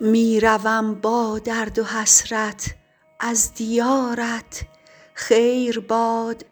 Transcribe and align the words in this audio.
می 0.00 0.40
روم 0.40 0.94
با 0.94 1.38
درد 1.38 1.78
و 1.78 1.84
حسرت 1.84 2.74
از 3.20 3.54
دیارت 3.54 4.66
خیر 5.14 5.80
باد. 5.80 6.44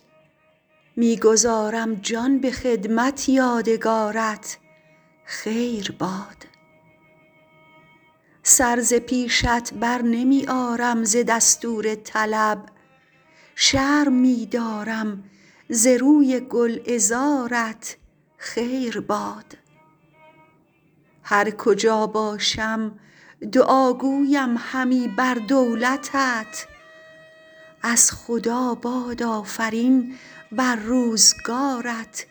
می 0.96 1.16
گذارم 1.16 1.95
جان 1.95 2.38
به 2.41 2.51
خدمت 2.51 3.29
یادگارت 3.29 4.59
خیر 5.25 5.96
باد. 5.98 6.46
سر 8.43 8.80
ز 8.80 8.95
پیشت 8.95 9.74
بر 9.74 10.02
نمی 10.02 10.47
آرم 10.48 11.05
ز 11.05 11.16
دستور 11.29 11.95
طلب 11.95 12.66
شرم 13.55 14.12
می 14.12 14.47
دارم 14.47 15.24
ز 15.69 15.87
روی 15.87 16.41
گلعذارت 16.41 17.97
خیر 18.37 19.01
باد. 19.01 19.56
هر 21.23 21.51
کجا 21.51 22.06
باشم 22.06 22.98
دعا 23.53 23.93
گویم 23.93 24.57
همی 24.59 25.09
بر 25.09 25.34
دولتت. 25.34 26.66
از 27.83 28.12
خدا 28.12 28.75
باد 28.75 29.23
آفرین 29.23 30.15
بر 30.52 30.77
روزگارت 30.77 32.27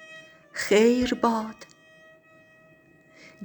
خیر 0.52 1.14
باد. 1.14 1.56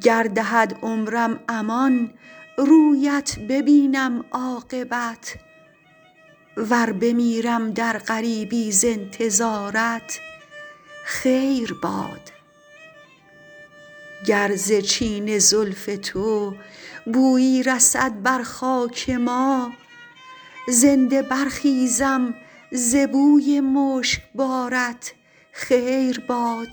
گر 0.03 0.23
دهد 0.23 0.79
عمرم 0.83 1.41
امان 1.49 2.11
رویت 2.59 3.39
ببینم 3.39 4.25
عاقبت. 4.31 5.37
ور 6.57 6.93
بمیرم 6.93 7.71
در 7.71 7.99
غریبی 7.99 8.73
ز 8.73 8.85
انتظارت 8.85 10.21
خیر 11.05 11.75
باد. 11.83 12.38
گر 14.27 14.57
ز 14.57 14.73
چین 14.73 15.39
زلف 15.39 15.91
تو 16.03 16.55
بویی 17.13 17.63
رسد 17.63 18.23
بر 18.23 18.43
خاک 18.43 19.11
ما 19.11 19.73
زنده 20.69 21.23
برخیزم 21.23 22.35
ز 22.73 22.97
بوی 22.97 23.61
مشکبارت 23.61 25.13
خیر 25.53 26.21
باد. 26.21 26.69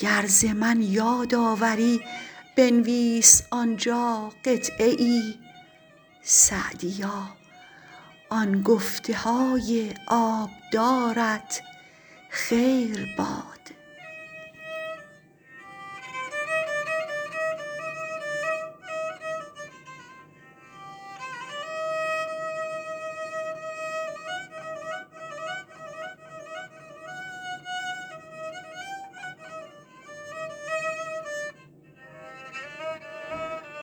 گر 0.00 0.26
ز 0.26 0.44
من 0.44 0.82
یاد 0.82 1.34
آوری 1.34 2.00
بنویس 2.56 3.42
آن 3.50 3.76
جا 3.76 4.32
قطعه 4.44 4.86
ای 4.86 5.34
سعدیا 6.22 7.36
آن 8.30 8.62
گفته 8.62 9.16
های 9.16 9.94
آبدارت 10.06 11.62
خیر 12.30 13.14
باد. 13.18 13.75